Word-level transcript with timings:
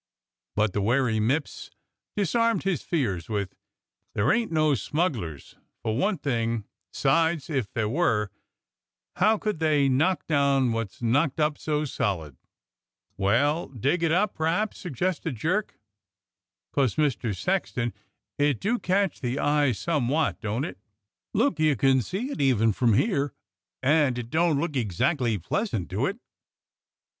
'^" 0.01 0.03
But 0.55 0.73
the 0.73 0.81
wary 0.81 1.19
Mipps 1.19 1.69
disarmed 2.17 2.63
his 2.63 2.81
fears 2.81 3.29
with: 3.29 3.53
"There 4.15 4.31
ain't 4.33 4.51
no 4.51 4.73
smugglers, 4.73 5.57
for 5.83 5.95
one 5.95 6.17
thing; 6.17 6.65
'sides, 6.91 7.51
if 7.51 7.71
there 7.71 7.87
was, 7.87 8.29
how 9.17 9.37
could 9.37 9.59
they 9.59 9.89
knock 9.89 10.25
down 10.25 10.71
wot's 10.71 11.03
knocked 11.03 11.39
up 11.39 11.59
so 11.59 11.85
solid 11.85 12.33
.^" 11.85 12.33
"Well, 13.15 13.67
dig 13.67 14.01
it 14.01 14.11
up, 14.11 14.33
p'raps," 14.33 14.79
suggested 14.79 15.35
Jerk, 15.35 15.77
"'cos. 16.71 16.97
Mister 16.97 17.31
Sexton, 17.31 17.93
it 18.39 18.59
do 18.59 18.79
catch 18.79 19.19
the 19.21 19.37
eye 19.37 19.71
some 19.71 20.07
wot, 20.09 20.39
don't 20.41 20.65
it? 20.65 20.79
Look, 21.31 21.59
you 21.59 21.75
can 21.75 22.01
see 22.01 22.31
it 22.31 22.41
even 22.41 22.73
from 22.73 22.95
here, 22.95 23.35
and 23.83 24.17
it 24.17 24.31
don't 24.31 24.59
look 24.59 24.75
exactly 24.75 25.37
pleasant, 25.37 25.89
do 25.89 26.07
it?" 26.07 26.17